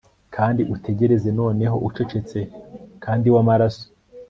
[0.35, 2.39] kandi utegereze noneho, ucecetse
[3.03, 3.85] kandi wamaraso